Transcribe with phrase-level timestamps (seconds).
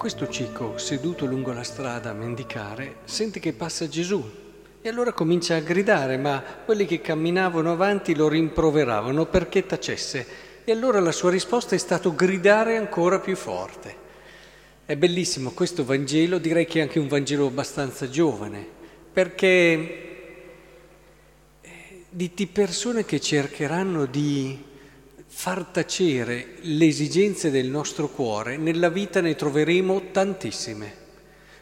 [0.00, 4.24] Questo cieco, seduto lungo la strada a mendicare, sente che passa Gesù
[4.80, 10.26] e allora comincia a gridare, ma quelli che camminavano avanti lo rimproveravano perché tacesse.
[10.64, 13.94] E allora la sua risposta è stato gridare ancora più forte.
[14.86, 18.66] È bellissimo questo Vangelo, direi che è anche un Vangelo abbastanza giovane,
[19.12, 20.48] perché
[22.08, 24.68] di, di persone che cercheranno di
[25.32, 30.94] far tacere le esigenze del nostro cuore, nella vita ne troveremo tantissime,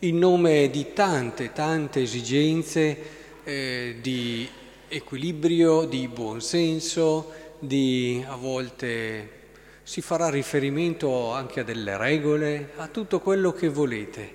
[0.00, 2.96] in nome di tante, tante esigenze
[3.44, 4.48] eh, di
[4.88, 9.38] equilibrio, di buonsenso, di a volte
[9.82, 14.34] si farà riferimento anche a delle regole, a tutto quello che volete.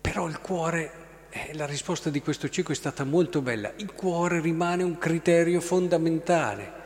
[0.00, 0.90] Però il cuore
[1.30, 3.72] eh, la risposta di questo cieco è stata molto bella.
[3.76, 6.84] Il cuore rimane un criterio fondamentale.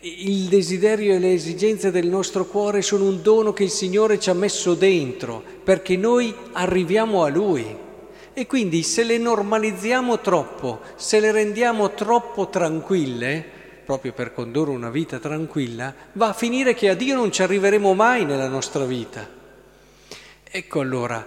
[0.00, 4.30] Il desiderio e le esigenze del nostro cuore sono un dono che il Signore ci
[4.30, 7.76] ha messo dentro perché noi arriviamo a Lui.
[8.32, 13.44] E quindi se le normalizziamo troppo, se le rendiamo troppo tranquille,
[13.84, 17.92] proprio per condurre una vita tranquilla, va a finire che a Dio non ci arriveremo
[17.92, 19.28] mai nella nostra vita.
[20.42, 21.24] Ecco allora,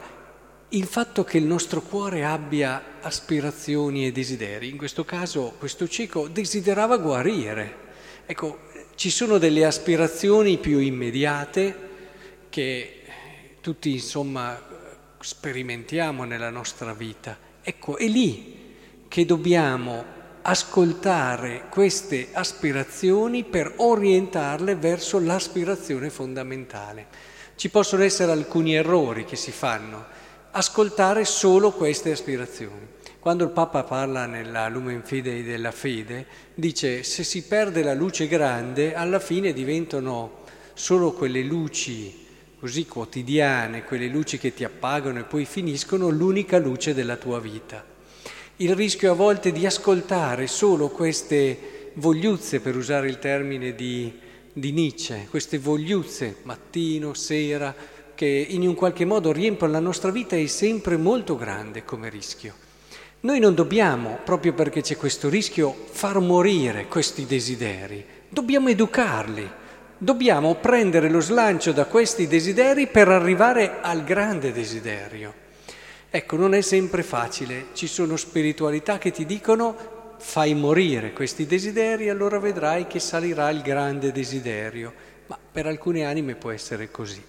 [0.69, 6.27] il fatto che il nostro cuore abbia aspirazioni e desideri, in questo caso questo cieco
[6.27, 7.88] desiderava guarire.
[8.31, 8.59] Ecco,
[8.93, 11.87] ci sono delle aspirazioni più immediate
[12.49, 13.01] che
[13.59, 14.61] tutti insomma
[15.19, 17.35] sperimentiamo nella nostra vita.
[17.59, 18.75] Ecco, è lì
[19.07, 20.05] che dobbiamo
[20.43, 27.07] ascoltare queste aspirazioni per orientarle verso l'aspirazione fondamentale.
[27.55, 30.05] Ci possono essere alcuni errori che si fanno
[30.51, 32.97] ascoltare solo queste aspirazioni.
[33.19, 36.25] Quando il Papa parla nella Lumen Fidei della fede,
[36.55, 43.83] dice se si perde la luce grande, alla fine diventano solo quelle luci così quotidiane,
[43.83, 47.83] quelle luci che ti appagano e poi finiscono, l'unica luce della tua vita.
[48.57, 54.13] Il rischio a volte di ascoltare solo queste vogliuzze, per usare il termine di,
[54.53, 57.75] di Nietzsche, queste vogliuzze, mattino, sera,
[58.15, 62.67] che in un qualche modo riempiono la nostra vita è sempre molto grande come rischio.
[63.21, 69.45] Noi non dobbiamo, proprio perché c'è questo rischio, far morire questi desideri, dobbiamo educarli,
[69.97, 75.33] dobbiamo prendere lo slancio da questi desideri per arrivare al grande desiderio.
[76.09, 82.07] Ecco, non è sempre facile, ci sono spiritualità che ti dicono fai morire questi desideri,
[82.07, 84.93] allora vedrai che salirà il grande desiderio,
[85.27, 87.21] ma per alcune anime può essere così.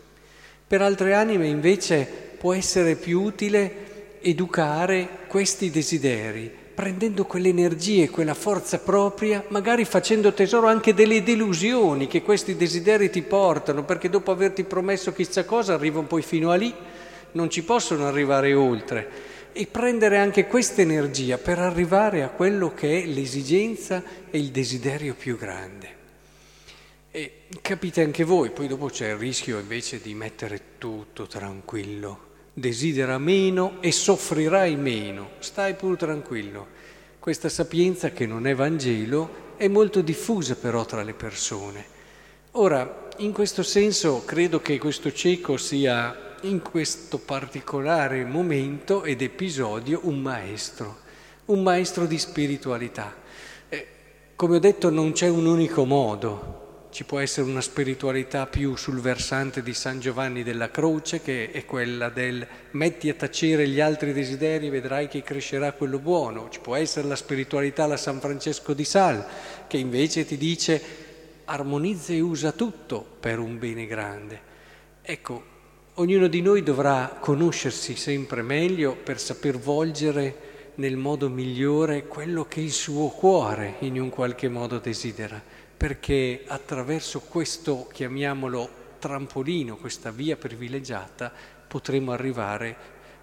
[0.69, 2.07] Per altre anime invece
[2.39, 3.90] può essere più utile
[4.21, 12.07] educare questi desideri, prendendo quelle energie, quella forza propria, magari facendo tesoro anche delle delusioni
[12.07, 16.57] che questi desideri ti portano, perché dopo averti promesso chissà cosa arrivano poi fino a
[16.57, 16.75] lì,
[17.33, 19.29] non ci possono arrivare oltre.
[19.53, 25.15] E prendere anche questa energia per arrivare a quello che è l'esigenza e il desiderio
[25.15, 25.99] più grande.
[27.11, 32.29] E capite anche voi, poi dopo c'è il rischio invece di mettere tutto tranquillo.
[32.53, 36.67] Desidera meno e soffrirai meno, stai pur tranquillo.
[37.19, 41.85] Questa sapienza che non è Vangelo è molto diffusa però tra le persone.
[42.53, 50.01] Ora, in questo senso credo che questo cieco sia in questo particolare momento ed episodio
[50.05, 50.99] un maestro,
[51.47, 53.15] un maestro di spiritualità.
[53.69, 53.87] Eh,
[54.35, 59.01] come ho detto non c'è un unico modo, ci può essere una spiritualità più sul
[59.01, 64.13] versante di San Giovanni della Croce, che è quella del metti a tacere gli altri
[64.13, 66.49] desideri e vedrai che crescerà quello buono.
[66.51, 69.25] Ci può essere la spiritualità alla San Francesco di Sal,
[69.69, 70.83] che invece ti dice
[71.45, 74.41] armonizza e usa tutto per un bene grande.
[75.01, 75.45] Ecco,
[75.95, 82.61] ognuno di noi dovrà conoscersi sempre meglio per saper volgere nel modo migliore quello che
[82.61, 90.37] il suo cuore in un qualche modo desidera perché attraverso questo, chiamiamolo trampolino, questa via
[90.37, 91.33] privilegiata,
[91.67, 92.77] potremo arrivare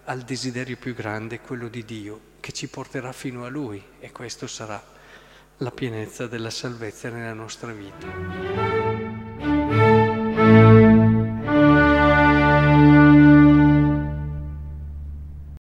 [0.06, 4.48] al desiderio più grande, quello di Dio, che ci porterà fino a Lui e questo
[4.48, 4.84] sarà
[5.58, 8.77] la pienezza della salvezza nella nostra vita.